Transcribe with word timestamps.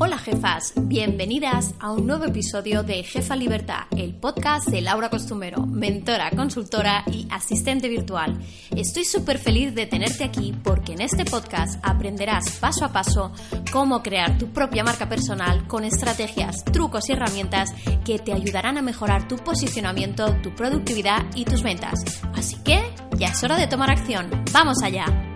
Hola 0.00 0.16
jefas, 0.16 0.74
bienvenidas 0.76 1.74
a 1.80 1.90
un 1.90 2.06
nuevo 2.06 2.24
episodio 2.24 2.84
de 2.84 3.02
Jefa 3.02 3.34
Libertad, 3.34 3.86
el 3.96 4.14
podcast 4.14 4.68
de 4.68 4.80
Laura 4.80 5.10
Costumero, 5.10 5.66
mentora, 5.66 6.30
consultora 6.30 7.02
y 7.10 7.26
asistente 7.32 7.88
virtual. 7.88 8.38
Estoy 8.76 9.04
súper 9.04 9.38
feliz 9.38 9.74
de 9.74 9.86
tenerte 9.86 10.22
aquí 10.22 10.54
porque 10.62 10.92
en 10.92 11.00
este 11.00 11.24
podcast 11.24 11.84
aprenderás 11.84 12.58
paso 12.60 12.84
a 12.84 12.92
paso 12.92 13.32
cómo 13.72 14.00
crear 14.00 14.38
tu 14.38 14.52
propia 14.52 14.84
marca 14.84 15.08
personal 15.08 15.66
con 15.66 15.82
estrategias, 15.82 16.64
trucos 16.64 17.08
y 17.08 17.14
herramientas 17.14 17.74
que 18.04 18.20
te 18.20 18.32
ayudarán 18.32 18.78
a 18.78 18.82
mejorar 18.82 19.26
tu 19.26 19.36
posicionamiento, 19.38 20.32
tu 20.44 20.54
productividad 20.54 21.26
y 21.34 21.44
tus 21.44 21.64
ventas. 21.64 22.04
Así 22.36 22.54
que 22.62 22.94
ya 23.16 23.28
es 23.28 23.42
hora 23.42 23.56
de 23.56 23.66
tomar 23.66 23.90
acción. 23.90 24.30
¡Vamos 24.52 24.80
allá! 24.80 25.27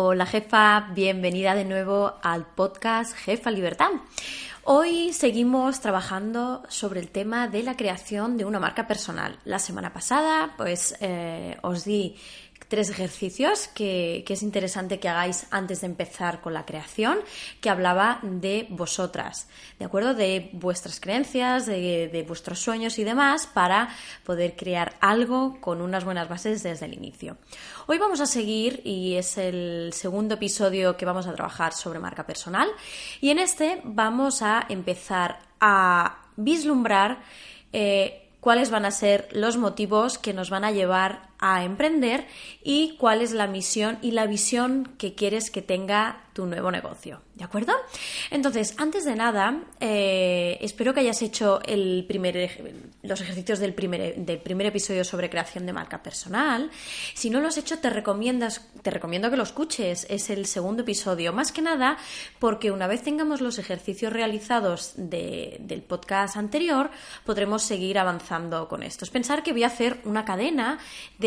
Hola 0.00 0.26
jefa, 0.26 0.92
bienvenida 0.94 1.56
de 1.56 1.64
nuevo 1.64 2.14
al 2.22 2.46
podcast 2.46 3.16
Jefa 3.16 3.50
Libertad. 3.50 3.90
Hoy 4.62 5.12
seguimos 5.12 5.80
trabajando 5.80 6.62
sobre 6.68 7.00
el 7.00 7.08
tema 7.08 7.48
de 7.48 7.64
la 7.64 7.76
creación 7.76 8.36
de 8.36 8.44
una 8.44 8.60
marca 8.60 8.86
personal. 8.86 9.40
La 9.44 9.58
semana 9.58 9.92
pasada 9.92 10.54
pues 10.56 10.94
eh, 11.00 11.56
os 11.62 11.84
di 11.84 12.14
tres 12.68 12.90
ejercicios 12.90 13.68
que, 13.68 14.24
es 14.28 14.42
interesante 14.42 15.00
que 15.00 15.08
hagáis 15.08 15.46
antes 15.50 15.80
de 15.80 15.86
empezar 15.86 16.40
con 16.40 16.52
la 16.54 16.66
creación, 16.66 17.18
que 17.60 17.70
hablaba 17.70 18.20
de 18.22 18.66
vosotras, 18.70 19.48
¿de 19.78 19.86
acuerdo? 19.86 20.14
De 20.14 20.50
vuestras 20.52 21.00
creencias, 21.00 21.66
de, 21.66 22.24
vuestros 22.28 22.58
sueños 22.58 22.98
y 22.98 23.04
demás, 23.04 23.46
para 23.46 23.88
poder 24.24 24.54
crear 24.54 24.94
algo 25.00 25.60
con 25.60 25.80
unas 25.80 26.04
buenas 26.04 26.28
bases 26.28 26.62
desde 26.62 26.86
el 26.86 26.94
inicio. 26.94 27.38
Hoy 27.86 27.98
vamos 27.98 28.20
a 28.20 28.26
seguir 28.26 28.82
y 28.84 29.14
es 29.14 29.38
el 29.38 29.90
segundo 29.94 30.34
episodio 30.34 30.96
que 30.96 31.06
vamos 31.06 31.26
a 31.26 31.34
trabajar 31.34 31.72
sobre 31.72 31.98
marca 31.98 32.26
personal 32.26 32.68
y 33.20 33.30
en 33.30 33.38
este 33.38 33.80
vamos 33.84 34.42
a 34.42 34.66
empezar 34.68 35.38
a 35.60 36.18
vislumbrar 36.36 37.22
eh, 37.72 38.28
cuáles 38.40 38.70
van 38.70 38.84
a 38.84 38.90
ser 38.90 39.28
los 39.32 39.56
motivos 39.56 40.18
que 40.18 40.32
nos 40.32 40.50
van 40.50 40.64
a 40.64 40.70
llevar 40.70 41.27
a 41.38 41.64
emprender 41.64 42.26
y 42.62 42.96
cuál 42.98 43.22
es 43.22 43.32
la 43.32 43.46
misión 43.46 43.98
y 44.02 44.12
la 44.12 44.26
visión 44.26 44.94
que 44.98 45.14
quieres 45.14 45.50
que 45.50 45.62
tenga 45.62 46.24
tu 46.38 46.46
nuevo 46.46 46.70
negocio. 46.70 47.20
¿De 47.34 47.44
acuerdo? 47.44 47.72
Entonces, 48.30 48.74
antes 48.78 49.04
de 49.04 49.16
nada, 49.16 49.60
eh, 49.80 50.56
espero 50.60 50.94
que 50.94 51.00
hayas 51.00 51.20
hecho 51.22 51.60
los 53.02 53.20
ejercicios 53.20 53.58
del 53.58 53.74
primer, 53.74 54.66
episodio 54.66 55.04
sobre 55.04 55.30
creación 55.30 55.66
de 55.66 55.72
marca 55.72 56.02
personal. 56.02 56.70
Si 57.14 57.30
no 57.30 57.40
lo 57.40 57.48
has 57.48 57.56
hecho, 57.58 57.78
te, 57.78 57.90
recomiendas, 57.90 58.68
te 58.82 58.90
recomiendo 58.90 59.30
que 59.30 59.36
lo 59.36 59.42
escuches. 59.42 60.06
Es 60.10 60.30
el 60.30 60.46
segundo 60.46 60.82
episodio. 60.82 61.32
Más 61.32 61.50
que 61.52 61.62
nada, 61.62 61.96
porque 62.38 62.70
una 62.70 62.86
vez 62.86 63.02
tengamos 63.02 63.40
los 63.40 63.58
ejercicios 63.58 64.12
realizados 64.12 64.94
del 64.96 65.82
podcast 65.86 66.36
anterior, 66.36 66.90
podremos 67.24 67.62
seguir 67.62 67.98
avanzando 67.98 68.68
con 68.68 68.84
estos. 68.84 69.10
Pensar 69.10 69.42
que 69.42 69.52
voy 69.52 69.64
a 69.64 69.68
hacer 69.68 70.00
una 70.04 70.24
cadena 70.24 70.78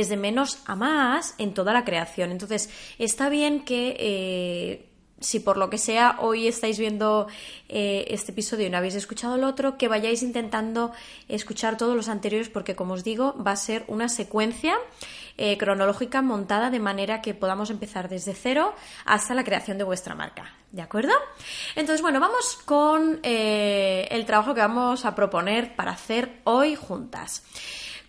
desde 0.01 0.17
menos 0.17 0.57
a 0.65 0.75
más 0.75 1.35
en 1.37 1.53
toda 1.53 1.73
la 1.73 1.85
creación. 1.85 2.31
Entonces, 2.31 2.71
está 2.97 3.29
bien 3.29 3.63
que 3.63 3.95
eh, 3.99 4.89
si 5.19 5.39
por 5.39 5.57
lo 5.57 5.69
que 5.69 5.77
sea 5.77 6.15
hoy 6.17 6.47
estáis 6.47 6.79
viendo 6.79 7.27
eh, 7.69 8.05
este 8.07 8.31
episodio 8.31 8.65
y 8.65 8.71
no 8.71 8.77
habéis 8.77 8.95
escuchado 8.95 9.35
el 9.35 9.43
otro, 9.43 9.77
que 9.77 9.87
vayáis 9.87 10.23
intentando 10.23 10.91
escuchar 11.27 11.77
todos 11.77 11.95
los 11.95 12.07
anteriores 12.07 12.49
porque, 12.49 12.75
como 12.75 12.95
os 12.95 13.03
digo, 13.03 13.35
va 13.45 13.51
a 13.51 13.55
ser 13.55 13.83
una 13.87 14.09
secuencia 14.09 14.75
eh, 15.37 15.55
cronológica 15.59 16.23
montada 16.23 16.71
de 16.71 16.79
manera 16.79 17.21
que 17.21 17.35
podamos 17.35 17.69
empezar 17.69 18.09
desde 18.09 18.33
cero 18.33 18.73
hasta 19.05 19.35
la 19.35 19.43
creación 19.43 19.77
de 19.77 19.83
vuestra 19.83 20.15
marca. 20.15 20.55
¿De 20.71 20.81
acuerdo? 20.81 21.13
Entonces, 21.75 22.01
bueno, 22.01 22.19
vamos 22.19 22.57
con 22.65 23.19
el 23.21 24.25
trabajo 24.25 24.55
que 24.55 24.61
vamos 24.61 25.05
a 25.05 25.13
proponer 25.13 25.75
para 25.75 25.91
hacer 25.91 26.39
hoy 26.45 26.75
juntas. 26.75 27.43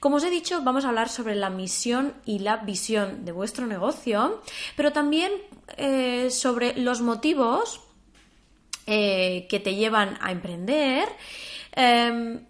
Como 0.02 0.16
os 0.16 0.24
he 0.24 0.30
dicho, 0.30 0.62
vamos 0.62 0.84
a 0.84 0.88
hablar 0.88 1.08
sobre 1.08 1.36
la 1.36 1.48
misión 1.48 2.12
y 2.26 2.40
la 2.40 2.56
visión 2.56 3.24
de 3.24 3.30
vuestro 3.30 3.68
negocio, 3.68 4.42
pero 4.74 4.90
también 4.90 5.30
eh, 5.76 6.28
sobre 6.30 6.74
los 6.74 7.00
motivos 7.02 7.80
eh, 8.88 9.46
que 9.48 9.60
te 9.60 9.76
llevan 9.76 10.18
a 10.20 10.32
emprender. 10.32 11.08
Em, 11.76 12.44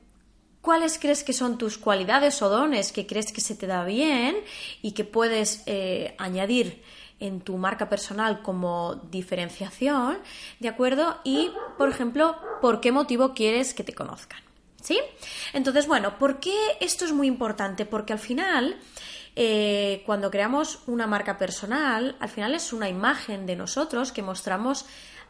¿Cuáles 0.62 0.98
crees 0.98 1.24
que 1.24 1.34
son 1.34 1.58
tus 1.58 1.76
cualidades 1.76 2.40
o 2.40 2.48
dones 2.48 2.90
que 2.90 3.06
crees 3.06 3.32
que 3.32 3.42
se 3.42 3.54
te 3.54 3.66
da 3.66 3.84
bien 3.84 4.34
y 4.80 4.92
que 4.92 5.04
puedes 5.04 5.62
eh, 5.66 6.14
añadir 6.16 6.82
en 7.20 7.42
tu 7.42 7.58
marca 7.58 7.90
personal 7.90 8.40
como 8.40 8.94
diferenciación? 9.10 10.16
¿De 10.58 10.68
acuerdo? 10.70 11.18
Y, 11.22 11.50
por 11.76 11.90
ejemplo, 11.90 12.34
¿por 12.62 12.80
qué 12.80 12.92
motivo 12.92 13.34
quieres 13.34 13.74
que 13.74 13.84
te 13.84 13.92
conozcan? 13.92 14.40
¿Sí? 14.82 14.98
Entonces, 15.52 15.86
bueno, 15.86 16.18
¿por 16.18 16.40
qué 16.40 16.56
esto 16.80 17.04
es 17.04 17.12
muy 17.12 17.28
importante? 17.28 17.86
Porque 17.86 18.12
al 18.12 18.18
final, 18.18 18.76
eh, 19.36 20.02
cuando 20.04 20.28
creamos 20.28 20.80
una 20.86 21.06
marca 21.06 21.38
personal, 21.38 22.16
al 22.18 22.28
final 22.28 22.54
es 22.54 22.72
una 22.72 22.88
imagen 22.88 23.46
de 23.46 23.54
nosotros 23.54 24.10
que 24.10 24.22
mostramos 24.22 24.84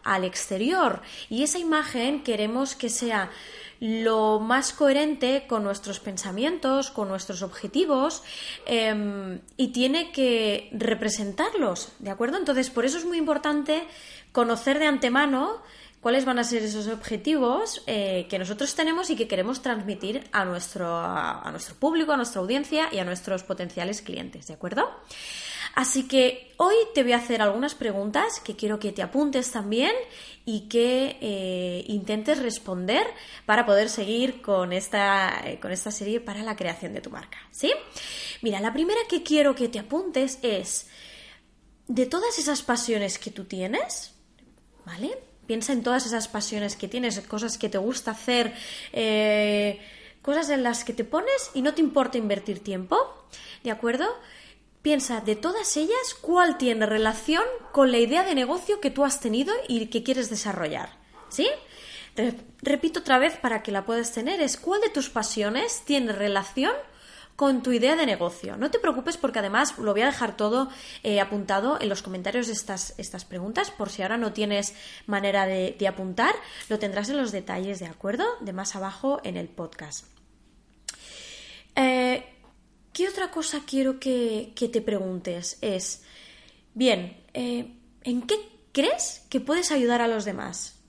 al 0.04 0.24
exterior 0.24 1.00
y 1.28 1.42
esa 1.42 1.58
imagen 1.58 2.22
queremos 2.24 2.74
que 2.74 2.88
sea 2.88 3.30
lo 3.78 4.38
más 4.38 4.72
coherente 4.72 5.46
con 5.48 5.64
nuestros 5.64 5.98
pensamientos, 5.98 6.90
con 6.90 7.08
nuestros 7.08 7.42
objetivos 7.42 8.22
em, 8.64 9.40
y 9.56 9.68
tiene 9.68 10.12
que 10.12 10.70
representarlos, 10.72 11.92
¿de 11.98 12.10
acuerdo? 12.10 12.38
Entonces, 12.38 12.70
por 12.70 12.84
eso 12.84 12.98
es 12.98 13.04
muy 13.04 13.18
importante 13.18 13.84
conocer 14.30 14.78
de 14.78 14.86
antemano 14.86 15.60
cuáles 16.02 16.24
van 16.24 16.40
a 16.40 16.44
ser 16.44 16.62
esos 16.64 16.88
objetivos 16.88 17.82
eh, 17.86 18.26
que 18.28 18.38
nosotros 18.38 18.74
tenemos 18.74 19.08
y 19.08 19.16
que 19.16 19.28
queremos 19.28 19.62
transmitir 19.62 20.28
a 20.32 20.44
nuestro, 20.44 20.88
a, 20.98 21.48
nuestro 21.52 21.76
público, 21.76 22.10
a 22.10 22.16
nuestra 22.16 22.40
audiencia 22.40 22.88
y 22.90 22.98
a 22.98 23.04
nuestros 23.04 23.44
potenciales 23.44 24.02
clientes, 24.02 24.48
¿de 24.48 24.54
acuerdo? 24.54 24.90
Así 25.76 26.08
que 26.08 26.52
hoy 26.56 26.74
te 26.92 27.04
voy 27.04 27.12
a 27.12 27.18
hacer 27.18 27.40
algunas 27.40 27.76
preguntas 27.76 28.40
que 28.40 28.56
quiero 28.56 28.80
que 28.80 28.90
te 28.90 29.00
apuntes 29.00 29.52
también 29.52 29.92
y 30.44 30.68
que 30.68 31.18
eh, 31.20 31.84
intentes 31.86 32.40
responder 32.40 33.06
para 33.46 33.64
poder 33.64 33.88
seguir 33.88 34.42
con 34.42 34.72
esta, 34.72 35.40
eh, 35.44 35.60
con 35.60 35.70
esta 35.70 35.92
serie 35.92 36.20
para 36.20 36.42
la 36.42 36.56
creación 36.56 36.94
de 36.94 37.00
tu 37.00 37.10
marca. 37.10 37.38
¿Sí? 37.52 37.72
Mira, 38.42 38.60
la 38.60 38.72
primera 38.72 39.00
que 39.08 39.22
quiero 39.22 39.54
que 39.54 39.68
te 39.68 39.78
apuntes 39.78 40.40
es 40.42 40.88
de 41.86 42.06
todas 42.06 42.40
esas 42.40 42.62
pasiones 42.62 43.20
que 43.20 43.30
tú 43.30 43.44
tienes, 43.44 44.14
¿vale? 44.84 45.31
Piensa 45.52 45.74
en 45.74 45.82
todas 45.82 46.06
esas 46.06 46.28
pasiones 46.28 46.76
que 46.76 46.88
tienes, 46.88 47.20
cosas 47.20 47.58
que 47.58 47.68
te 47.68 47.76
gusta 47.76 48.12
hacer, 48.12 48.54
eh, 48.94 49.82
cosas 50.22 50.48
en 50.48 50.62
las 50.62 50.82
que 50.82 50.94
te 50.94 51.04
pones 51.04 51.50
y 51.52 51.60
no 51.60 51.74
te 51.74 51.82
importa 51.82 52.16
invertir 52.16 52.64
tiempo, 52.64 52.96
¿de 53.62 53.70
acuerdo? 53.70 54.06
Piensa 54.80 55.20
de 55.20 55.36
todas 55.36 55.76
ellas 55.76 56.16
cuál 56.22 56.56
tiene 56.56 56.86
relación 56.86 57.42
con 57.70 57.92
la 57.92 57.98
idea 57.98 58.22
de 58.24 58.34
negocio 58.34 58.80
que 58.80 58.90
tú 58.90 59.04
has 59.04 59.20
tenido 59.20 59.52
y 59.68 59.88
que 59.88 60.02
quieres 60.02 60.30
desarrollar, 60.30 60.88
¿sí? 61.28 61.50
Repito 62.62 63.00
otra 63.00 63.18
vez 63.18 63.36
para 63.36 63.62
que 63.62 63.72
la 63.72 63.84
puedas 63.84 64.10
tener, 64.10 64.40
es 64.40 64.56
cuál 64.56 64.80
de 64.80 64.88
tus 64.88 65.10
pasiones 65.10 65.82
tiene 65.84 66.14
relación 66.14 66.72
con 67.36 67.62
tu 67.62 67.72
idea 67.72 67.96
de 67.96 68.06
negocio. 68.06 68.56
No 68.56 68.70
te 68.70 68.78
preocupes 68.78 69.16
porque 69.16 69.38
además 69.38 69.78
lo 69.78 69.92
voy 69.92 70.02
a 70.02 70.06
dejar 70.06 70.36
todo 70.36 70.68
eh, 71.02 71.20
apuntado 71.20 71.80
en 71.80 71.88
los 71.88 72.02
comentarios 72.02 72.46
de 72.46 72.52
estas, 72.52 72.94
estas, 72.98 73.24
preguntas 73.24 73.70
por 73.70 73.90
si 73.90 74.02
ahora 74.02 74.18
no 74.18 74.32
tienes 74.32 74.74
manera 75.06 75.46
de, 75.46 75.76
apuntar, 75.88 76.34
lo 76.68 76.78
tendrás 76.78 77.08
en 77.08 77.16
los 77.16 77.32
detalles, 77.32 77.80
¿de 77.80 77.86
acuerdo? 77.86 78.24
De 78.40 78.52
más 78.52 78.76
abajo 78.76 79.20
en 79.24 79.36
el 79.36 79.48
podcast. 79.48 80.06
Eh, 81.74 82.24
¿Qué 82.92 83.08
otra 83.08 83.30
cosa 83.30 83.62
quiero 83.66 83.98
que, 83.98 84.52
te 84.54 84.82
preguntes? 84.82 85.56
Es, 85.62 86.04
bien, 86.74 87.24
eh, 87.32 87.74
¿en 88.02 88.22
qué 88.22 88.36
crees 88.72 89.26
que 89.30 89.40
puedes 89.40 89.72
ayudar 89.72 90.02
a 90.02 90.08
los 90.08 90.26
demás? 90.26 90.81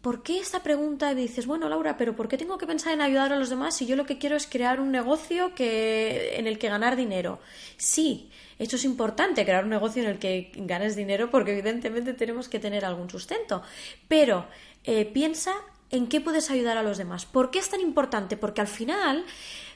¿Por 0.00 0.22
qué 0.22 0.38
esta 0.38 0.62
pregunta? 0.62 1.12
Y 1.12 1.14
dices, 1.14 1.46
bueno, 1.46 1.68
Laura, 1.68 1.96
pero 1.96 2.16
¿por 2.16 2.28
qué 2.28 2.38
tengo 2.38 2.58
que 2.58 2.66
pensar 2.66 2.92
en 2.92 3.00
ayudar 3.00 3.32
a 3.32 3.38
los 3.38 3.50
demás 3.50 3.76
si 3.76 3.86
yo 3.86 3.96
lo 3.96 4.06
que 4.06 4.18
quiero 4.18 4.36
es 4.36 4.46
crear 4.46 4.80
un 4.80 4.90
negocio 4.90 5.54
que, 5.54 6.38
en 6.38 6.46
el 6.46 6.58
que 6.58 6.68
ganar 6.68 6.96
dinero? 6.96 7.40
Sí, 7.76 8.30
esto 8.58 8.76
es 8.76 8.84
importante, 8.84 9.44
crear 9.44 9.64
un 9.64 9.70
negocio 9.70 10.02
en 10.02 10.08
el 10.08 10.18
que 10.18 10.52
ganes 10.54 10.96
dinero 10.96 11.30
porque 11.30 11.52
evidentemente 11.52 12.14
tenemos 12.14 12.48
que 12.48 12.58
tener 12.58 12.84
algún 12.84 13.10
sustento. 13.10 13.62
Pero 14.08 14.46
eh, 14.84 15.04
piensa 15.04 15.52
en 15.90 16.06
qué 16.06 16.20
puedes 16.20 16.50
ayudar 16.50 16.76
a 16.76 16.82
los 16.82 16.98
demás. 16.98 17.26
¿Por 17.26 17.50
qué 17.50 17.58
es 17.58 17.68
tan 17.68 17.80
importante? 17.80 18.36
Porque 18.36 18.60
al 18.60 18.68
final 18.68 19.24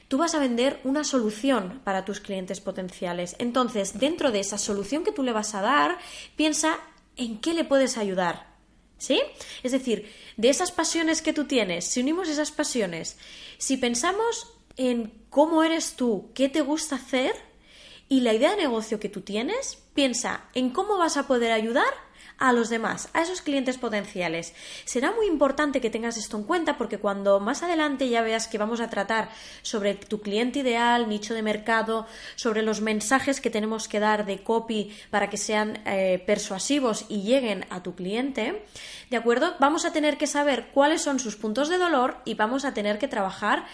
tú 0.07 0.17
vas 0.17 0.35
a 0.35 0.39
vender 0.39 0.79
una 0.83 1.03
solución 1.03 1.81
para 1.83 2.05
tus 2.05 2.19
clientes 2.19 2.61
potenciales. 2.61 3.35
Entonces, 3.39 3.99
dentro 3.99 4.31
de 4.31 4.39
esa 4.39 4.57
solución 4.57 5.03
que 5.03 5.11
tú 5.11 5.23
le 5.23 5.33
vas 5.33 5.55
a 5.55 5.61
dar, 5.61 5.97
piensa 6.35 6.77
en 7.17 7.39
qué 7.39 7.53
le 7.53 7.63
puedes 7.63 7.97
ayudar. 7.97 8.54
¿Sí? 8.97 9.21
Es 9.63 9.71
decir, 9.71 10.11
de 10.37 10.49
esas 10.49 10.71
pasiones 10.71 11.21
que 11.21 11.33
tú 11.33 11.45
tienes, 11.45 11.85
si 11.85 11.99
unimos 11.99 12.29
esas 12.29 12.51
pasiones, 12.51 13.17
si 13.57 13.77
pensamos 13.77 14.53
en 14.77 15.13
cómo 15.29 15.63
eres 15.63 15.95
tú, 15.95 16.31
qué 16.33 16.49
te 16.49 16.61
gusta 16.61 16.95
hacer 16.95 17.35
y 18.07 18.21
la 18.21 18.33
idea 18.33 18.51
de 18.51 18.57
negocio 18.57 18.99
que 18.99 19.09
tú 19.09 19.21
tienes, 19.21 19.79
piensa 19.93 20.45
en 20.53 20.69
cómo 20.69 20.97
vas 20.97 21.17
a 21.17 21.27
poder 21.27 21.51
ayudar 21.51 22.04
a 22.37 22.53
los 22.53 22.69
demás, 22.69 23.09
a 23.13 23.21
esos 23.21 23.41
clientes 23.41 23.77
potenciales. 23.77 24.53
Será 24.85 25.11
muy 25.11 25.27
importante 25.27 25.81
que 25.81 25.89
tengas 25.89 26.17
esto 26.17 26.37
en 26.37 26.43
cuenta 26.43 26.77
porque 26.77 26.97
cuando 26.97 27.39
más 27.39 27.63
adelante 27.63 28.09
ya 28.09 28.21
veas 28.21 28.47
que 28.47 28.57
vamos 28.57 28.81
a 28.81 28.89
tratar 28.89 29.29
sobre 29.61 29.95
tu 29.95 30.21
cliente 30.21 30.59
ideal, 30.59 31.07
nicho 31.07 31.33
de 31.33 31.41
mercado, 31.41 32.05
sobre 32.35 32.61
los 32.61 32.81
mensajes 32.81 33.41
que 33.41 33.49
tenemos 33.49 33.87
que 33.87 33.99
dar 33.99 34.25
de 34.25 34.43
copy 34.43 34.95
para 35.09 35.29
que 35.29 35.37
sean 35.37 35.79
eh, 35.85 36.21
persuasivos 36.25 37.05
y 37.09 37.21
lleguen 37.21 37.65
a 37.69 37.83
tu 37.83 37.95
cliente, 37.95 38.65
¿de 39.09 39.17
acuerdo? 39.17 39.55
Vamos 39.59 39.85
a 39.85 39.93
tener 39.93 40.17
que 40.17 40.27
saber 40.27 40.67
cuáles 40.73 41.01
son 41.01 41.19
sus 41.19 41.35
puntos 41.35 41.69
de 41.69 41.77
dolor 41.77 42.17
y 42.25 42.35
vamos 42.35 42.65
a 42.65 42.73
tener 42.73 42.99
que 42.99 43.07
trabajar 43.07 43.65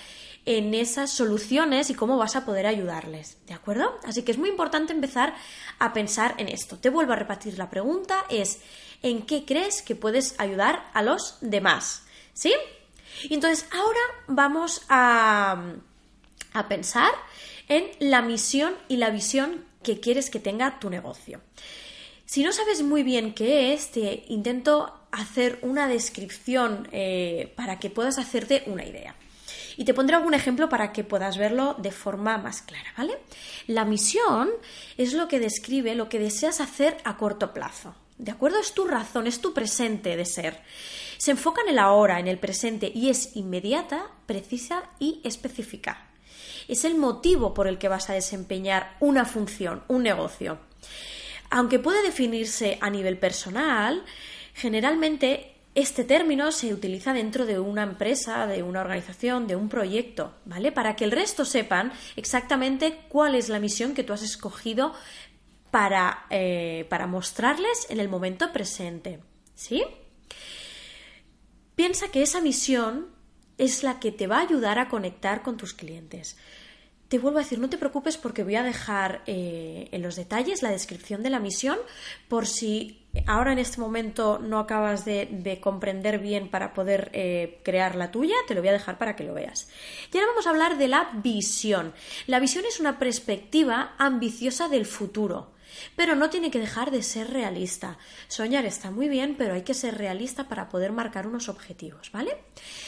en 0.46 0.74
esas 0.74 1.12
soluciones 1.12 1.90
y 1.90 1.94
cómo 1.94 2.18
vas 2.18 2.36
a 2.36 2.46
poder 2.46 2.66
ayudarles, 2.66 3.38
¿de 3.46 3.54
acuerdo? 3.54 4.00
Así 4.04 4.24
que 4.24 4.32
es 4.32 4.38
muy 4.38 4.50
importante 4.50 4.94
empezar 4.94 5.36
a 5.80 5.94
pensar 5.94 6.36
en 6.38 6.48
esto. 6.48 6.78
Te 6.78 6.90
vuelvo 6.90 7.14
a 7.14 7.18
repetir 7.18 7.58
la 7.58 7.70
pregunta, 7.70 8.26
es 8.30 8.60
¿en 9.04 9.24
qué 9.24 9.46
crees 9.46 9.82
que 9.82 9.96
puedes 9.96 10.40
ayudar 10.40 10.90
a 10.94 11.04
los 11.04 11.38
demás? 11.42 12.04
¿Sí? 12.34 12.54
Y 13.24 13.34
entonces 13.34 13.68
ahora 13.72 14.00
vamos 14.28 14.82
a, 14.90 15.74
a 16.54 16.68
pensar 16.68 17.12
en 17.68 17.90
la 18.00 18.22
misión 18.22 18.74
y 18.88 18.98
la 18.98 19.12
visión 19.12 19.66
que 19.84 20.00
quieres 20.00 20.30
que 20.30 20.40
tenga 20.40 20.80
tu 20.80 20.90
negocio. 20.90 21.42
Si 22.26 22.44
no 22.44 22.52
sabes 22.54 22.82
muy 22.82 23.04
bien 23.04 23.34
qué 23.34 23.74
es, 23.74 23.92
te 23.92 24.24
intento 24.30 25.02
hacer 25.12 25.60
una 25.62 25.88
descripción 25.88 26.88
eh, 26.92 27.52
para 27.56 27.78
que 27.80 27.90
puedas 27.90 28.18
hacerte 28.18 28.64
una 28.68 28.86
idea. 28.86 29.16
Y 29.78 29.86
te 29.86 29.94
pondré 29.94 30.16
algún 30.16 30.34
ejemplo 30.34 30.70
para 30.70 30.92
que 30.92 31.04
puedas 31.04 31.38
verlo 31.38 31.76
de 31.78 31.92
forma 31.92 32.38
más 32.38 32.62
clara, 32.62 32.94
¿vale? 32.98 33.18
La 33.68 33.86
misión 33.86 34.50
es 34.98 35.14
lo 35.14 35.28
que 35.28 35.40
describe 35.40 35.96
lo 35.96 36.10
que 36.10 36.20
deseas 36.20 36.62
hacer 36.62 36.98
a 37.04 37.18
corto 37.18 37.54
plazo. 37.54 37.96
¿De 38.18 38.32
acuerdo? 38.32 38.60
Es 38.60 38.74
tu 38.74 38.86
razón, 38.86 39.26
es 39.26 39.42
tu 39.42 39.54
presente 39.54 40.16
de 40.16 40.26
ser. 40.26 40.62
Se 41.18 41.32
enfoca 41.32 41.62
en 41.62 41.70
el 41.70 41.80
ahora, 41.80 42.20
en 42.20 42.28
el 42.28 42.38
presente 42.38 42.92
y 42.94 43.10
es 43.10 43.36
inmediata, 43.36 44.12
precisa 44.26 44.84
y 45.00 45.22
específica. 45.24 46.08
Es 46.68 46.86
el 46.86 46.96
motivo 46.96 47.54
por 47.54 47.68
el 47.68 47.78
que 47.78 47.88
vas 47.88 48.10
a 48.10 48.14
desempeñar 48.14 48.96
una 49.00 49.26
función, 49.26 49.84
un 49.88 50.04
negocio. 50.04 50.60
Aunque 51.50 51.80
puede 51.80 52.04
definirse 52.04 52.78
a 52.80 52.90
nivel 52.90 53.18
personal, 53.18 54.06
generalmente 54.54 55.56
este 55.74 56.04
término 56.04 56.52
se 56.52 56.74
utiliza 56.74 57.14
dentro 57.14 57.46
de 57.46 57.60
una 57.60 57.84
empresa, 57.84 58.46
de 58.46 58.62
una 58.62 58.82
organización, 58.82 59.48
de 59.48 59.56
un 59.56 59.70
proyecto, 59.70 60.34
¿vale? 60.46 60.72
Para 60.72 60.96
que 60.96 61.06
el 61.06 61.12
resto 61.12 61.46
sepan 61.46 61.94
exactamente 62.16 63.00
cuál 63.08 63.36
es 63.36 63.48
la 63.48 63.60
misión 63.60 63.94
que 63.94 64.04
tú 64.04 64.12
has 64.12 64.22
escogido 64.22 64.94
para, 65.72 66.26
eh, 66.30 66.86
para 66.90 67.08
mostrarles 67.08 67.88
en 67.90 68.02
el 68.02 68.10
momento 68.10 68.52
presente, 68.52 69.22
¿sí? 69.56 69.84
Piensa 71.76 72.12
que 72.12 72.22
esa 72.22 72.42
misión 72.42 73.08
es 73.58 73.84
la 73.84 74.00
que 74.00 74.12
te 74.12 74.28
va 74.28 74.40
a 74.40 74.42
ayudar 74.42 74.78
a 74.78 74.90
conectar 74.90 75.42
con 75.42 75.56
tus 75.56 75.74
clientes. 75.74 76.38
Te 77.12 77.20
vuelvo 77.20 77.40
a 77.40 77.42
decir, 77.42 77.60
no 77.60 77.70
te 77.70 77.78
preocupes 77.78 78.16
porque 78.16 78.46
voy 78.46 78.56
a 78.56 78.64
dejar 78.64 79.22
eh, 79.28 79.90
en 79.92 80.02
los 80.02 80.16
detalles 80.16 80.62
la 80.62 80.72
descripción 80.72 81.24
de 81.24 81.30
la 81.30 81.42
misión 81.42 81.78
por 82.30 82.48
si 82.48 83.06
ahora 83.28 83.52
en 83.52 83.60
este 83.60 83.82
momento 83.82 84.40
no 84.40 84.60
acabas 84.60 85.04
de, 85.04 85.60
comprender 85.62 86.20
bien 86.20 86.48
para 86.48 86.74
poder 86.74 87.10
eh, 87.12 87.60
crear 87.66 87.96
la 87.96 88.12
tuya, 88.12 88.36
te 88.48 88.56
lo 88.56 88.62
voy 88.62 88.70
a 88.70 88.72
dejar 88.72 88.98
para 88.98 89.18
que 89.18 89.26
lo 89.26 89.34
veas. 89.34 89.68
Y 90.10 90.16
ahora 90.16 90.30
vamos 90.30 90.48
a 90.48 90.52
hablar 90.52 90.78
de 90.78 90.88
la 90.88 91.12
visión. 91.22 91.94
La 92.28 92.40
visión 92.40 92.64
es 92.64 92.80
una 92.80 92.98
perspectiva 92.98 93.94
ambiciosa 93.98 94.70
del 94.70 94.86
futuro. 94.86 95.52
Pero 95.98 96.16
no 96.16 96.30
tiene 96.30 96.50
que 96.50 96.60
dejar 96.60 96.92
de 96.92 97.04
ser 97.04 97.30
realista. 97.30 97.98
Soñar 98.30 98.64
está 98.64 98.90
muy 98.90 99.10
bien, 99.10 99.36
pero 99.38 99.54
hay 99.54 99.64
que 99.64 99.74
ser 99.74 99.98
realista 99.98 100.48
para 100.48 100.70
poder 100.70 100.94
marcar 100.94 101.28
unos 101.28 101.50
objetivos, 101.50 102.10
¿vale? 102.14 102.38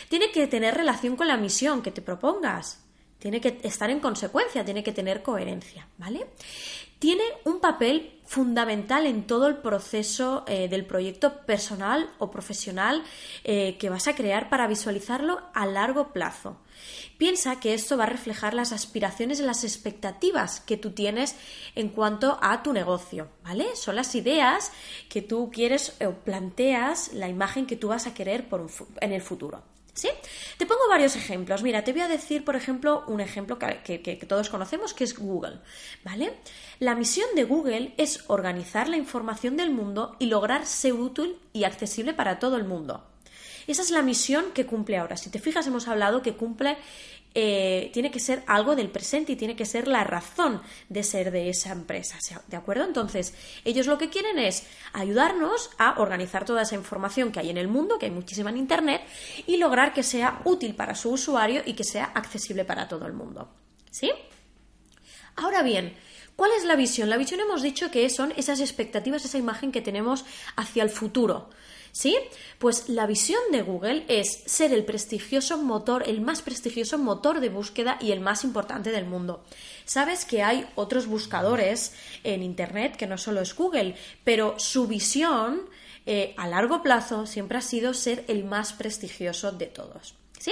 Tiene 0.08 0.32
que 0.32 0.48
tener 0.48 0.76
relación 0.76 1.18
con 1.18 1.28
la 1.28 1.36
misión 1.36 1.82
que 1.82 1.92
te 1.92 2.02
propongas. 2.02 2.84
Tiene 3.24 3.40
que 3.40 3.62
estar 3.64 3.90
en 3.90 4.02
consecuencia, 4.02 4.66
tiene 4.66 4.84
que 4.84 4.92
tener 4.92 5.24
coherencia, 5.24 5.88
¿vale? 5.98 6.28
tiene 7.04 7.26
un 7.44 7.60
papel 7.60 8.18
fundamental 8.24 9.06
en 9.06 9.28
todo 9.28 9.50
el 9.50 9.58
proceso 9.58 10.46
eh, 10.48 10.70
del 10.70 10.86
proyecto 10.86 11.42
personal 11.46 12.10
o 12.18 12.32
profesional 12.32 13.04
eh, 13.44 13.76
que 13.78 13.90
vas 13.90 14.08
a 14.08 14.16
crear 14.16 14.48
para 14.48 14.68
visualizarlo 14.68 15.42
a 15.54 15.66
largo 15.66 16.14
plazo. 16.14 16.62
Piensa 17.18 17.60
que 17.60 17.74
esto 17.74 17.98
va 17.98 18.06
a 18.06 18.08
reflejar 18.08 18.54
las 18.54 18.72
aspiraciones 18.72 19.42
y 19.42 19.44
las 19.44 19.66
expectativas 19.66 20.62
que 20.62 20.78
tú 20.78 20.92
tienes 20.92 21.36
en 21.76 21.90
cuanto 21.90 22.40
a 22.42 22.64
tu 22.64 22.72
negocio, 22.72 23.28
¿vale? 23.44 23.76
Son 23.76 23.98
las 23.98 24.16
ideas 24.16 24.72
que 25.10 25.22
tú 25.22 25.52
quieres 25.52 25.98
o 26.00 26.12
planteas, 26.12 27.12
la 27.12 27.28
imagen 27.28 27.66
que 27.66 27.76
tú 27.76 27.90
vas 27.90 28.08
a 28.08 28.14
querer 28.14 28.48
en 29.02 29.12
el 29.12 29.22
futuro. 29.22 29.73
¿Sí? 29.94 30.10
Te 30.58 30.66
pongo 30.66 30.82
varios 30.90 31.16
ejemplos. 31.16 31.62
Mira, 31.62 31.84
te 31.84 31.92
voy 31.92 32.02
a 32.02 32.08
decir, 32.08 32.44
por 32.44 32.56
ejemplo, 32.56 33.04
un 33.08 33.22
ejemplo 33.22 33.60
que, 33.60 34.26
todos 34.28 34.50
conocemos, 34.50 34.94
que 34.94 35.04
es 35.04 35.18
Google. 35.18 35.60
¿Vale? 36.04 36.34
La 36.80 36.96
misión 36.96 37.28
de 37.36 37.44
Google 37.44 37.94
es 37.98 38.24
organizar 38.28 38.90
la 38.90 38.98
información 38.98 39.56
del 39.56 39.70
mundo 39.70 40.16
y 40.18 40.26
lograr 40.26 40.66
ser 40.66 40.94
útil 40.94 41.38
y 41.54 41.64
accesible 41.64 42.14
para 42.14 42.40
todo 42.40 42.58
el 42.58 42.64
mundo. 42.64 43.04
Esa 43.68 43.82
es 43.82 43.92
la 43.92 44.02
misión 44.02 44.46
que 44.54 44.66
cumple 44.66 44.98
ahora. 44.98 45.16
Si 45.16 45.30
te 45.30 45.40
fijas, 45.40 45.68
hemos 45.68 45.88
hablado 45.88 46.22
que 46.22 46.36
cumple 46.36 46.78
eh, 47.36 47.90
tiene 47.94 48.12
que 48.12 48.20
ser 48.20 48.44
algo 48.46 48.76
del 48.76 48.90
presente 48.90 49.32
y 49.32 49.36
tiene 49.36 49.56
que 49.56 49.66
ser 49.66 49.88
la 49.88 50.04
razón 50.04 50.62
de 50.90 51.04
ser 51.04 51.32
de 51.32 51.50
esa 51.50 51.72
empresa. 51.72 52.18
¿De 52.48 52.58
acuerdo? 52.58 52.86
Entonces, 52.86 53.34
ellos 53.66 53.88
lo 53.88 53.98
que 53.98 54.10
quieren 54.10 54.38
es 54.38 54.66
ayudarnos 54.94 55.72
a 55.78 56.00
organizar 56.00 56.46
toda 56.46 56.62
esa 56.62 56.76
información 56.76 57.32
que 57.32 57.40
hay 57.40 57.50
en 57.50 57.58
el 57.58 57.68
mundo, 57.68 57.98
que 57.98 58.06
hay 58.06 58.12
muchísima 58.12 58.50
en 58.52 58.58
Internet, 58.58 59.02
y 59.48 59.58
lograr 59.58 59.94
que 59.94 60.04
sea 60.04 60.42
útil 60.46 60.76
para 60.76 60.96
su 60.96 61.12
usuario 61.12 61.64
y 61.66 61.74
que 61.74 61.84
sea 61.84 62.06
accesible 62.06 62.66
para 62.66 62.88
todo 62.88 63.08
el 63.08 63.14
mundo. 63.14 63.50
¿Sí? 63.90 64.12
Ahora 65.36 65.64
bien, 65.64 65.96
¿Cuál 66.36 66.50
es 66.58 66.64
la 66.64 66.76
visión? 66.76 67.10
La 67.10 67.18
visión 67.18 67.40
hemos 67.42 67.62
dicho 67.62 67.92
que 67.92 68.10
son 68.10 68.34
esas 68.36 68.60
expectativas, 68.60 69.24
esa 69.24 69.38
imagen 69.38 69.72
que 69.72 69.82
tenemos 69.82 70.26
hacia 70.56 70.82
el 70.82 70.90
futuro. 70.90 71.50
¿Sí? 71.94 72.18
Pues 72.58 72.90
la 72.90 73.06
visión 73.06 73.40
de 73.52 73.62
Google 73.62 74.04
es 74.08 74.42
ser 74.48 74.74
el 74.74 74.84
prestigioso 74.84 75.60
motor, 75.60 76.04
el 76.10 76.22
más 76.22 76.42
prestigioso 76.42 76.98
motor 76.98 77.40
de 77.40 77.50
búsqueda 77.50 78.00
y 78.02 78.12
el 78.12 78.20
más 78.20 78.44
importante 78.44 78.90
del 78.90 79.06
mundo. 79.06 79.44
Sabes 79.86 80.26
que 80.26 80.42
hay 80.42 80.68
otros 80.74 81.06
buscadores 81.06 81.94
en 82.24 82.42
Internet 82.42 82.96
que 82.98 83.06
no 83.06 83.20
solo 83.20 83.42
es 83.42 83.56
Google, 83.56 83.96
pero 84.24 84.56
su 84.58 84.88
visión 84.88 85.70
eh, 86.08 86.34
a 86.36 86.48
largo 86.48 86.82
plazo 86.82 87.28
siempre 87.28 87.60
ha 87.60 87.62
sido 87.62 87.94
ser 87.94 88.26
el 88.28 88.44
más 88.44 88.74
prestigioso 88.74 89.52
de 89.52 89.68
todos. 89.68 90.16
¿Sí? 90.40 90.52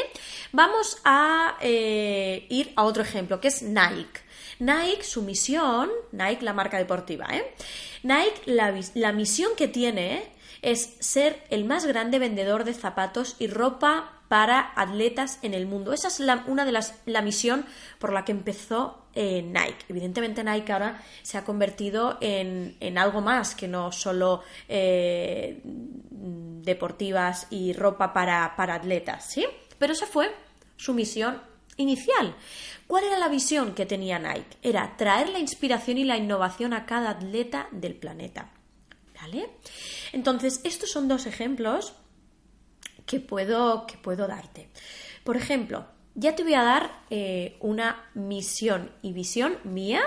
Vamos 0.51 1.00
a 1.04 1.58
eh, 1.60 2.46
ir 2.50 2.72
a 2.75 2.84
otro 2.84 3.01
ejemplo, 3.01 3.42
que 3.42 3.48
es 3.48 3.63
Nike. 3.63 4.22
Nike, 4.60 5.04
su 5.04 5.24
misión, 5.24 5.89
Nike, 6.12 6.44
la 6.44 6.54
marca 6.54 6.77
deportiva, 6.77 7.25
¿eh? 7.32 7.56
Nike, 8.04 8.42
la, 8.46 8.80
la 8.94 9.12
misión 9.12 9.54
que 9.58 9.68
tiene 9.68 10.32
es 10.62 10.96
ser 11.00 11.44
el 11.50 11.65
más 11.65 11.86
grande 11.86 12.20
vendedor 12.20 12.63
de 12.63 12.74
zapatos 12.74 13.36
y 13.39 13.48
ropa 13.48 14.22
para 14.27 14.72
atletas 14.75 15.39
en 15.41 15.53
el 15.53 15.65
mundo. 15.65 15.91
Esa 15.91 16.08
es 16.08 16.22
una 16.48 16.63
de 16.63 16.72
las 16.72 16.96
la 17.06 17.22
misión 17.22 17.65
por 18.00 18.13
la 18.13 18.24
que 18.24 18.32
empezó 18.32 19.06
eh, 19.13 19.41
Nike. 19.41 19.86
Evidentemente 19.89 20.44
Nike 20.44 20.72
ahora 20.72 21.01
se 21.22 21.38
ha 21.38 21.44
convertido 21.44 22.18
en, 22.22 22.98
algo 22.98 23.20
más 23.20 23.56
que 23.56 23.68
no 23.68 23.91
solo 23.91 24.41
eh, 24.70 25.60
deportivas 25.63 27.48
y 27.50 27.74
ropa 27.74 28.13
para, 28.13 28.56
para 28.56 28.75
atletas, 28.75 29.25
¿sí? 29.25 29.46
Pero 29.77 29.91
esa 29.91 30.06
fue 30.06 30.34
su 30.77 30.94
misión 30.94 31.41
inicial. 31.75 32.36
¿Cuál 32.88 33.06
era 33.06 33.20
la 33.20 33.27
visión 33.27 33.74
que 33.74 33.86
tenía 33.86 34.20
Nike? 34.20 34.58
Era 34.62 34.96
traer 34.96 35.30
la 35.30 35.39
inspiración 35.39 35.98
y 35.98 36.06
la 36.06 36.18
innovación 36.18 36.74
a 36.74 36.86
cada 36.86 37.10
atleta 37.10 37.68
del 37.72 37.96
planeta. 37.96 38.50
¿Vale? 39.22 39.50
Entonces, 40.13 40.62
estos 40.63 40.92
son 40.92 41.08
dos 41.08 41.28
ejemplos 41.28 41.94
que 43.06 43.20
puedo, 43.20 43.86
que 43.86 43.98
puedo 43.98 44.28
darte. 44.28 44.70
Por 45.24 45.38
ejemplo, 45.38 45.86
ya 46.16 46.36
te 46.36 46.44
voy 46.44 46.56
a 46.56 46.63
dar 46.63 47.04
eh, 47.10 47.56
una 47.60 48.10
misión 48.16 48.92
y 49.01 49.13
visión 49.13 49.58
mía, 49.63 50.01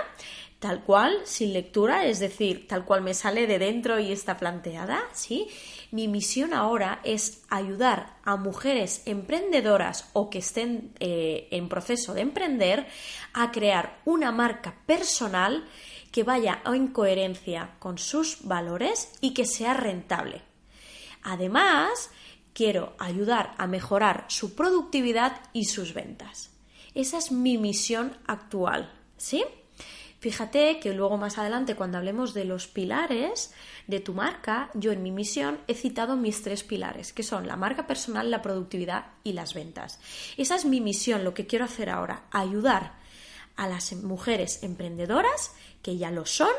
tal 0.59 0.83
cual, 0.83 1.21
sin 1.23 1.53
lectura, 1.53 2.05
es 2.05 2.19
decir, 2.19 2.67
tal 2.67 2.85
cual 2.85 3.01
me 3.01 3.13
sale 3.13 3.47
de 3.47 3.59
dentro 3.59 3.99
y 3.99 4.11
está 4.11 4.37
planteada, 4.37 5.01
¿sí? 5.13 5.47
Mi 5.91 6.07
misión 6.07 6.53
ahora 6.53 6.99
es 7.03 7.43
ayudar 7.49 8.17
a 8.23 8.35
mujeres 8.35 9.01
emprendedoras 9.05 10.09
o 10.13 10.29
que 10.29 10.39
estén 10.39 10.91
eh, 10.99 11.47
en 11.51 11.69
proceso 11.69 12.13
de 12.13 12.21
emprender 12.21 12.87
a 13.33 13.51
crear 13.51 14.01
una 14.05 14.31
marca 14.31 14.75
personal 14.85 15.65
que 16.15 16.23
vaya 16.23 16.61
en 16.65 16.87
coherencia 16.87 17.71
con 17.77 17.97
sus 17.97 18.47
valores 18.47 19.11
y 19.19 19.33
que 19.33 19.45
sea 19.45 19.73
rentable. 19.73 20.43
Además, 21.23 22.09
quiero 22.53 22.93
ayudar 22.99 23.53
a 23.57 23.67
mejorar 23.67 24.23
su 24.29 24.55
productividad 24.55 25.41
y 25.51 25.65
sus 25.65 25.93
ventas. 25.93 26.51
Esa 26.93 27.17
es 27.17 27.33
mi 27.33 27.57
misión 27.57 28.15
actual, 28.27 28.93
¿sí? 29.17 29.43
Fíjate 30.21 30.79
que 30.79 30.93
luego 30.93 31.17
más 31.17 31.37
adelante 31.37 31.75
cuando 31.75 31.97
hablemos 31.97 32.33
de 32.33 32.45
los 32.45 32.67
pilares 32.67 33.53
de 33.87 33.99
tu 33.99 34.13
marca, 34.13 34.69
yo 34.73 34.93
en 34.93 35.03
mi 35.03 35.11
misión 35.11 35.59
he 35.67 35.73
citado 35.73 36.15
mis 36.15 36.41
tres 36.41 36.63
pilares, 36.63 37.11
que 37.11 37.23
son 37.23 37.45
la 37.45 37.57
marca 37.57 37.87
personal, 37.87 38.31
la 38.31 38.41
productividad 38.41 39.07
y 39.25 39.33
las 39.33 39.53
ventas. 39.53 39.99
Esa 40.37 40.55
es 40.55 40.63
mi 40.63 40.79
misión, 40.79 41.25
lo 41.25 41.33
que 41.33 41.45
quiero 41.45 41.65
hacer 41.65 41.89
ahora, 41.89 42.23
ayudar 42.31 43.03
a 43.55 43.67
las 43.67 43.93
mujeres 43.93 44.63
emprendedoras 44.63 45.51
que 45.81 45.97
ya 45.97 46.11
lo 46.11 46.25
son 46.25 46.51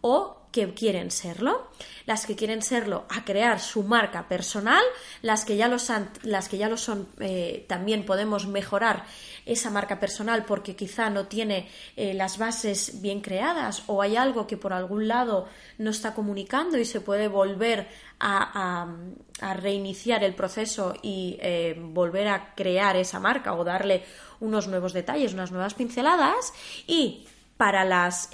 o 0.00 0.38
que 0.52 0.72
quieren 0.72 1.10
serlo, 1.10 1.68
las 2.06 2.26
que 2.26 2.34
quieren 2.34 2.62
serlo 2.62 3.04
a 3.10 3.24
crear 3.24 3.60
su 3.60 3.82
marca 3.82 4.28
personal, 4.28 4.82
las 5.20 5.44
que 5.44 5.56
ya 5.56 5.68
lo, 5.68 5.78
son, 5.78 6.08
las 6.22 6.48
que 6.48 6.56
ya 6.56 6.68
lo 6.68 6.76
son 6.76 7.08
eh, 7.20 7.66
también 7.68 8.06
podemos 8.06 8.46
mejorar 8.46 9.04
esa 9.44 9.70
marca 9.70 10.00
personal 10.00 10.44
porque 10.46 10.74
quizá 10.74 11.10
no 11.10 11.26
tiene 11.26 11.68
eh, 11.96 12.14
las 12.14 12.38
bases 12.38 13.00
bien 13.02 13.20
creadas 13.20 13.82
o 13.86 14.00
hay 14.00 14.16
algo 14.16 14.46
que 14.46 14.56
por 14.56 14.72
algún 14.72 15.06
lado 15.06 15.48
no 15.76 15.90
está 15.90 16.14
comunicando 16.14 16.78
y 16.78 16.84
se 16.84 17.00
puede 17.00 17.28
volver 17.28 17.88
a, 18.20 18.86
reiniciar 19.40 20.24
el 20.24 20.34
proceso 20.34 20.94
y 21.00 21.38
eh, 21.40 21.76
volver 21.78 22.26
a 22.26 22.54
crear 22.56 22.96
esa 22.96 23.20
marca 23.20 23.54
o 23.54 23.62
darle 23.62 24.04
unos 24.40 24.66
nuevos 24.66 24.92
detalles, 24.92 25.32
unas 25.32 25.52
nuevas 25.52 25.74
pinceladas. 25.74 26.52
Y 26.88 27.24
para 27.56 27.84
las 27.84 28.28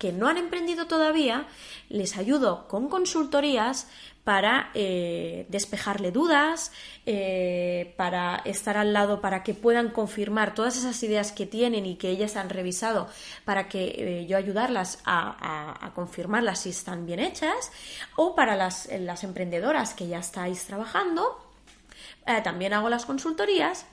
que 0.00 0.12
no 0.12 0.28
han 0.28 0.38
emprendido 0.38 0.86
todavía, 0.86 1.46
les 1.90 2.16
ayudo 2.16 2.66
con 2.68 2.88
consultorías 2.88 3.86
para 4.24 4.70
eh, 4.72 5.44
despejarle 5.50 6.10
dudas, 6.10 6.72
eh, 7.04 7.92
para 7.98 8.36
estar 8.46 8.78
al 8.78 8.94
lado, 8.94 9.20
para 9.20 9.42
que 9.42 9.52
puedan 9.52 9.90
confirmar 9.90 10.54
todas 10.54 10.78
esas 10.78 11.02
ideas 11.02 11.32
que 11.32 11.44
tienen 11.44 11.84
y 11.84 11.96
que 11.96 12.08
ellas 12.08 12.36
han 12.36 12.48
revisado, 12.48 13.08
para 13.44 13.68
que 13.68 13.94
eh, 13.96 14.26
yo 14.26 14.38
ayudarlas 14.38 15.00
a, 15.04 15.92
confirmarlas 15.94 16.60
si 16.60 16.70
están 16.70 17.04
bien 17.04 17.20
hechas, 17.20 17.70
o 18.16 18.34
para 18.34 18.56
las, 18.56 18.88
las 19.00 19.22
emprendedoras 19.22 19.92
que 19.92 20.08
ya 20.08 20.20
estáis 20.20 20.64
trabajando. 20.64 21.44
también 22.42 22.72
hago 22.72 22.88
las 22.88 23.04
consultorías 23.04 23.84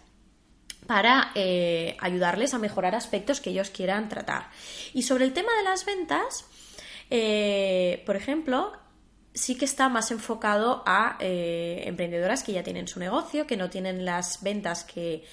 para 0.85 1.31
eh, 1.35 1.97
ayudarles 1.99 2.53
a 2.53 2.59
mejorar 2.59 2.95
aspectos 2.95 3.41
que 3.41 3.49
ellos 3.49 3.69
quieran 3.69 4.09
tratar. 4.09 4.49
Y 4.93 5.03
sobre 5.03 5.25
el 5.25 5.33
tema 5.33 5.49
de 5.57 5.63
las 5.63 5.85
ventas, 5.85 6.45
eh, 7.09 8.03
por 8.05 8.15
ejemplo, 8.15 8.73
sí 9.33 9.55
que 9.55 9.65
está 9.65 9.89
más 9.89 10.11
enfocado 10.11 10.83
a 10.85 11.17
eh, 11.19 11.83
emprendedoras 11.85 12.43
que 12.43 12.53
ya 12.53 12.63
tienen 12.63 12.87
su 12.87 12.99
negocio, 12.99 13.47
que 13.47 13.57
no 13.57 13.69
tienen 13.69 14.05
las 14.05 14.41
ventas 14.41 14.83
que, 14.83 15.23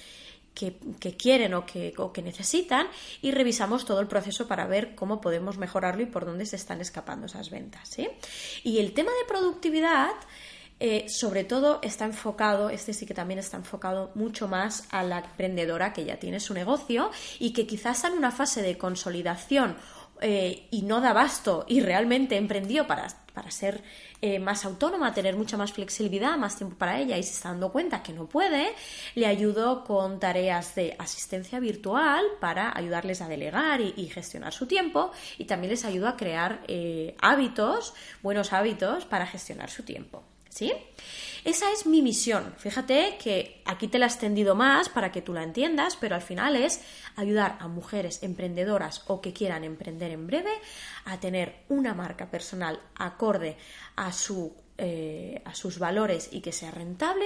quieren 1.17 1.53
o 1.53 1.65
que, 1.65 1.93
que, 2.13 2.21
necesitan 2.21 2.87
y 3.21 3.31
revisamos 3.31 3.83
todo 3.83 3.99
el 3.99 4.07
proceso 4.07 4.47
para 4.47 4.65
ver 4.67 4.95
cómo 4.95 5.19
podemos 5.19 5.57
mejorarlo 5.57 6.03
y 6.03 6.05
por 6.05 6.25
dónde 6.25 6.45
se 6.45 6.55
están 6.55 6.79
escapando 6.79 7.25
esas 7.25 7.49
ventas. 7.49 7.97
Y 8.63 8.79
el 8.79 8.93
tema 8.93 9.11
de 9.11 9.27
productividad 9.27 10.13
eh, 10.77 11.07
sobre 11.07 11.45
todo 11.45 11.79
está 11.81 12.03
enfocado, 12.03 12.69
este 12.69 12.93
sí 12.93 13.05
que 13.05 13.13
también 13.13 13.39
está 13.39 13.55
enfocado 13.55 14.11
mucho 14.13 14.49
más 14.49 14.87
a 14.91 15.03
la 15.03 15.19
emprendedora 15.19 15.93
que 15.93 16.03
ya 16.03 16.17
tiene 16.17 16.41
su 16.41 16.53
negocio 16.53 17.11
y 17.39 17.53
que 17.53 17.65
quizás 17.65 17.95
está 17.97 18.09
en 18.09 18.15
una 18.15 18.31
fase 18.31 18.61
de 18.61 18.77
consolidación 18.77 19.77
eh, 20.19 20.67
y 20.71 20.81
no 20.81 20.99
da 20.99 21.11
abasto 21.11 21.63
y 21.69 21.79
realmente 21.79 22.35
emprendió 22.35 22.87
para, 22.87 23.07
para 23.33 23.51
ser 23.51 23.83
eh, 24.21 24.37
más 24.39 24.65
autónoma, 24.65 25.13
tener 25.13 25.37
mucha 25.37 25.55
más 25.55 25.71
flexibilidad, 25.71 26.37
más 26.37 26.57
tiempo 26.57 26.75
para 26.77 26.99
ella 26.99 27.17
y 27.17 27.23
se 27.23 27.31
está 27.31 27.49
dando 27.49 27.71
cuenta 27.71 28.03
que 28.03 28.11
no 28.11 28.27
puede, 28.27 28.73
le 29.13 29.27
ayudo 29.27 29.85
con 29.85 30.19
tareas 30.19 30.75
de 30.75 30.93
asistencia 30.99 31.61
virtual 31.61 32.25
para 32.41 32.77
ayudarles 32.77 33.21
a 33.21 33.29
delegar 33.29 33.79
y, 33.79 34.09
gestionar 34.09 34.51
su 34.51 34.65
tiempo 34.67 35.11
y 35.37 35.45
también 35.45 35.71
les 35.71 35.85
ayudo 35.85 36.09
a 36.09 36.17
crear 36.17 36.61
hábitos, 37.21 37.93
buenos 38.21 38.51
hábitos 38.51 39.05
para 39.05 39.25
gestionar 39.25 39.69
su 39.69 39.83
tiempo. 39.83 40.23
¿Sí? 40.55 40.71
Esa 41.43 41.69
es 41.73 41.85
mi 41.85 42.01
misión. 42.01 42.53
Fíjate 42.57 43.17
que 43.21 43.61
aquí 43.65 43.89
te 43.89 43.99
la 43.99 44.05
he 44.05 44.07
extendido 44.07 44.55
más 44.55 44.87
para 44.87 45.11
que 45.11 45.21
tú 45.21 45.33
la 45.33 45.43
entiendas, 45.43 45.97
pero 45.97 46.15
al 46.15 46.21
final 46.21 46.55
es 46.55 46.79
ayudar 47.17 47.57
a 47.59 47.67
mujeres 47.67 48.23
emprendedoras 48.23 49.03
o 49.07 49.19
que 49.19 49.33
quieran 49.33 49.65
emprender 49.65 50.11
en 50.11 50.27
breve 50.27 50.53
a 51.03 51.19
tener 51.19 51.65
una 51.67 51.93
marca 51.93 52.31
personal 52.31 52.79
acorde 52.95 53.57
a 53.97 54.13
su 54.13 54.55
eh, 54.77 55.41
a 55.45 55.55
sus 55.55 55.77
valores 55.77 56.29
y 56.31 56.39
que 56.39 56.51
sea 56.51 56.71
rentable 56.71 57.25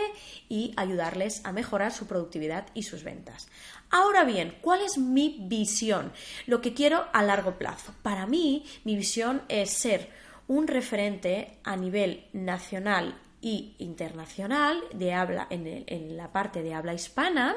y 0.50 0.74
ayudarles 0.76 1.46
a 1.46 1.52
mejorar 1.52 1.92
su 1.92 2.08
productividad 2.08 2.66
y 2.74 2.84
sus 2.84 3.04
ventas. 3.04 3.48
Ahora 3.92 4.24
bien, 4.24 4.58
¿cuál 4.62 4.82
es 4.82 4.98
mi 4.98 5.38
visión? 5.48 6.14
Lo 6.48 6.62
que 6.62 6.74
quiero 6.74 7.06
a 7.14 7.24
largo 7.24 7.60
plazo. 7.60 7.94
Para 8.02 8.26
mí, 8.26 8.66
mi 8.86 8.96
visión 8.96 9.44
es 9.50 9.72
ser 9.72 10.10
un 10.50 10.68
referente 10.68 11.60
a 11.64 11.78
nivel 11.78 12.26
nacional 12.34 13.16
y 13.40 13.76
internacional 13.78 14.82
de 14.94 15.14
habla 15.14 15.48
en, 15.52 16.18
la 16.18 16.32
parte 16.32 16.64
de 16.64 16.74
habla 16.74 16.96
hispana 16.96 17.56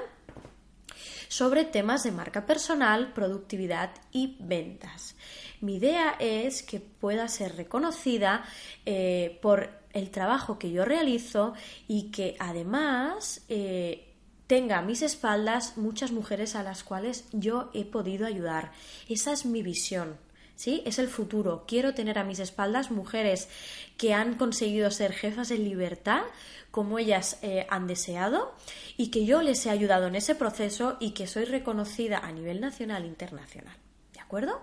sobre 1.26 1.64
temas 1.64 2.02
de 2.02 2.12
marca 2.12 2.44
personal, 2.44 3.14
productividad 3.14 3.92
y 4.12 4.36
ventas. 4.40 5.16
Mi 5.62 5.76
idea 5.76 6.16
es 6.18 6.62
que 6.62 6.80
pueda 6.80 7.26
ser 7.28 7.56
reconocida 7.56 8.44
eh, 8.84 9.38
por 9.40 9.70
el 9.94 10.10
trabajo 10.10 10.58
que 10.58 10.70
yo 10.70 10.84
realizo 10.84 11.54
y 11.88 12.10
que 12.10 12.36
además 12.38 13.42
eh, 13.48 14.12
tenga 14.46 14.78
a 14.78 14.82
mis 14.82 15.00
espaldas 15.00 15.78
muchas 15.78 16.12
mujeres 16.12 16.54
a 16.56 16.62
las 16.62 16.84
cuales 16.84 17.24
yo 17.32 17.70
he 17.72 17.86
podido 17.86 18.26
ayudar. 18.26 18.72
Esa 19.08 19.32
es 19.32 19.46
mi 19.46 19.62
visión. 19.62 20.18
Es 20.66 20.98
el 20.98 21.08
futuro. 21.08 21.64
Quiero 21.66 21.92
tener 21.92 22.18
a 22.18 22.24
mis 22.24 22.38
espaldas 22.38 22.90
mujeres 22.90 23.48
que 23.96 24.14
han 24.14 24.34
conseguido 24.34 24.90
ser 24.90 25.12
jefas 25.12 25.50
en 25.50 25.64
libertad 25.64 26.22
como 26.70 26.98
ellas 26.98 27.38
eh, 27.42 27.66
han 27.68 27.86
deseado 27.86 28.54
y 28.96 29.10
que 29.10 29.26
yo 29.26 29.42
les 29.42 29.66
he 29.66 29.70
ayudado 29.70 30.06
en 30.06 30.14
ese 30.14 30.34
proceso 30.34 30.96
y 31.00 31.10
que 31.10 31.26
soy 31.26 31.44
reconocida 31.44 32.18
a 32.18 32.32
nivel 32.32 32.60
nacional 32.60 33.04
e 33.04 33.08
internacional. 33.08 33.76
¿De 34.12 34.20
acuerdo? 34.20 34.62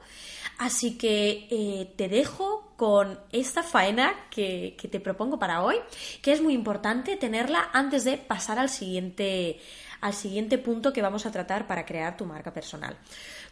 Así 0.58 0.98
que 0.98 1.48
eh, 1.52 1.94
te 1.96 2.08
dejo 2.08 2.74
con 2.78 3.20
esta 3.32 3.62
faena 3.62 4.14
que, 4.32 4.76
que 4.80 4.88
te 4.88 5.00
propongo 5.00 5.38
para 5.38 5.64
hoy, 5.64 5.76
que 6.22 6.32
es 6.32 6.42
muy 6.42 6.54
importante 6.54 7.18
tenerla 7.18 7.70
antes 7.74 8.04
de 8.06 8.18
pasar 8.18 8.58
al 8.58 8.70
siguiente, 8.70 9.60
al 10.02 10.14
siguiente 10.14 10.58
punto 10.58 10.92
que 10.92 11.02
vamos 11.02 11.26
a 11.26 11.32
tratar 11.32 11.68
para 11.68 11.86
crear 11.86 12.18
tu 12.18 12.26
marca 12.26 12.52
personal. 12.54 12.98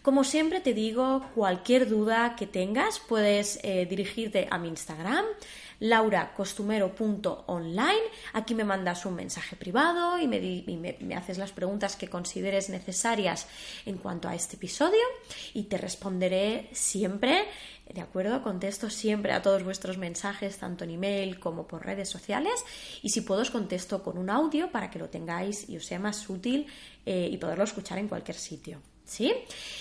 Como 0.01 0.23
siempre 0.23 0.61
te 0.61 0.73
digo, 0.73 1.25
cualquier 1.35 1.89
duda 1.89 2.35
que 2.35 2.47
tengas 2.47 2.99
puedes 2.99 3.59
eh, 3.63 3.85
dirigirte 3.85 4.47
a 4.49 4.57
mi 4.57 4.69
Instagram 4.69 5.25
lauracostumero.online. 5.79 8.01
Aquí 8.33 8.55
me 8.55 8.63
mandas 8.63 9.05
un 9.05 9.15
mensaje 9.15 9.55
privado 9.55 10.19
y, 10.19 10.27
me, 10.27 11.15
haces 11.15 11.37
las 11.37 11.51
preguntas 11.51 11.95
que 11.95 12.07
consideres 12.07 12.69
necesarias 12.69 13.47
en 13.85 13.97
cuanto 13.97 14.27
a 14.27 14.35
este 14.35 14.55
episodio 14.55 15.03
y 15.53 15.63
te 15.63 15.77
responderé 15.77 16.69
siempre, 16.71 17.45
¿de 17.93 18.01
acuerdo? 18.01 18.43
Contesto 18.43 18.89
siempre 18.89 19.33
a 19.33 19.41
todos 19.41 19.63
vuestros 19.63 19.97
mensajes, 19.97 20.57
tanto 20.57 20.83
en 20.83 20.91
email 20.91 21.39
como 21.39 21.67
por 21.67 21.85
redes 21.85 22.09
sociales 22.09 22.63
y 23.01 23.09
si 23.09 23.21
puedo 23.21 23.41
os 23.41 23.51
contesto 23.51 24.03
con 24.03 24.17
un 24.17 24.29
audio 24.29 24.71
para 24.71 24.89
que 24.89 24.99
lo 24.99 25.09
tengáis 25.09 25.69
y 25.69 25.77
os 25.77 25.85
sea 25.85 25.99
más 25.99 26.29
útil 26.29 26.67
eh, 27.05 27.29
y 27.31 27.37
poderlo 27.37 27.63
escuchar 27.63 27.97
en 27.99 28.07
cualquier 28.07 28.37
sitio. 28.37 28.81
¿Sí? 29.07 29.33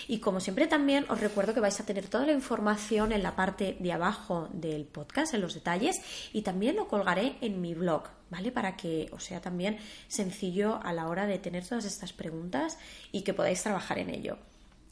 Y 0.06 0.20
como 0.20 0.38
siempre 0.38 0.68
también 0.68 1.04
os 1.08 1.20
recuerdo 1.20 1.52
que 1.52 1.58
vais 1.58 1.78
a 1.80 1.84
tener 1.84 2.06
toda 2.06 2.24
la 2.24 2.32
información 2.32 3.10
en 3.10 3.24
la 3.24 3.34
parte 3.34 3.76
de 3.80 3.92
abajo 3.92 4.48
del 4.52 4.84
podcast, 4.84 5.34
en 5.34 5.40
los 5.40 5.52
detalles, 5.52 6.00
y 6.32 6.42
también 6.42 6.76
lo 6.76 6.86
colgaré 6.86 7.36
en 7.40 7.60
mi 7.60 7.74
blog, 7.74 8.04
¿vale? 8.30 8.52
Para 8.52 8.76
que 8.76 9.08
os 9.10 9.24
sea 9.24 9.40
también 9.40 9.78
sencillo 10.06 10.78
a 10.80 10.92
la 10.92 11.08
hora 11.08 11.26
de 11.26 11.40
tener 11.40 11.66
todas 11.66 11.84
estas 11.84 12.12
preguntas 12.12 12.78
y 13.10 13.22
que 13.22 13.34
podáis 13.34 13.60
trabajar 13.64 13.98
en 13.98 14.10
ello. 14.10 14.38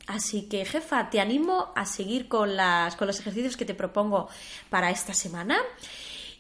Así 0.09 0.49
que, 0.49 0.65
jefa, 0.65 1.09
te 1.11 1.21
animo 1.21 1.73
a 1.77 1.87
seguir 1.87 2.27
con, 2.27 2.57
las, 2.57 2.97
con 2.97 3.07
los 3.07 3.21
ejercicios 3.21 3.57
que 3.57 3.65
te 3.65 3.75
propongo 3.75 4.29
para 4.69 4.91
esta 4.91 5.15
semana 5.15 5.59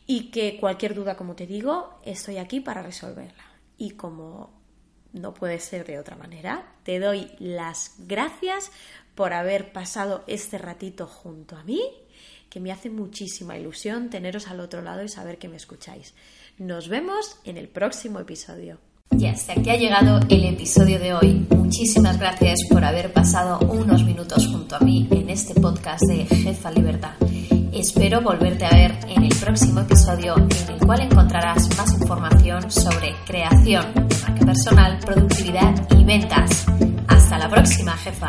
y 0.04 0.32
que 0.32 0.58
cualquier 0.58 0.94
duda, 0.96 1.16
como 1.16 1.36
te 1.36 1.46
digo, 1.46 2.00
estoy 2.04 2.38
aquí 2.38 2.58
para 2.60 2.82
resolverla. 2.82 3.44
Y 3.78 3.92
como 3.92 4.63
no 5.14 5.32
puede 5.32 5.58
ser 5.60 5.86
de 5.86 5.98
otra 5.98 6.16
manera. 6.16 6.74
Te 6.82 6.98
doy 6.98 7.30
las 7.38 7.94
gracias 7.98 8.70
por 9.14 9.32
haber 9.32 9.72
pasado 9.72 10.24
este 10.26 10.58
ratito 10.58 11.06
junto 11.06 11.56
a 11.56 11.64
mí, 11.64 11.80
que 12.50 12.60
me 12.60 12.72
hace 12.72 12.90
muchísima 12.90 13.56
ilusión 13.56 14.10
teneros 14.10 14.48
al 14.48 14.60
otro 14.60 14.82
lado 14.82 15.02
y 15.02 15.08
saber 15.08 15.38
que 15.38 15.48
me 15.48 15.56
escucháis. 15.56 16.14
Nos 16.58 16.88
vemos 16.88 17.38
en 17.44 17.56
el 17.56 17.68
próximo 17.68 18.20
episodio. 18.20 18.78
Y 19.16 19.26
hasta 19.26 19.52
aquí 19.52 19.70
ha 19.70 19.76
llegado 19.76 20.20
el 20.28 20.44
episodio 20.44 20.98
de 20.98 21.14
hoy. 21.14 21.46
Muchísimas 21.50 22.18
gracias 22.18 22.60
por 22.68 22.84
haber 22.84 23.12
pasado 23.12 23.60
unos 23.70 24.04
minutos 24.04 24.48
junto 24.48 24.76
a 24.76 24.80
mí 24.80 25.08
en 25.10 25.30
este 25.30 25.54
podcast 25.60 26.02
de 26.06 26.26
Jefa 26.26 26.70
Libertad. 26.70 27.14
Espero 27.74 28.20
volverte 28.20 28.64
a 28.64 28.70
ver 28.70 28.98
en 29.08 29.24
el 29.24 29.34
próximo 29.36 29.80
episodio 29.80 30.36
en 30.36 30.74
el 30.74 30.78
cual 30.86 31.00
encontrarás 31.00 31.76
más 31.76 31.92
información 32.00 32.70
sobre 32.70 33.14
creación 33.26 33.84
marca 34.22 34.46
personal, 34.46 34.98
productividad 35.04 35.74
y 35.90 36.04
ventas. 36.04 36.66
Hasta 37.08 37.38
la 37.38 37.50
próxima, 37.50 37.92
jefa. 37.96 38.28